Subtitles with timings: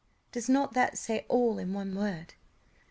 [0.31, 2.33] does not that say all in one word?"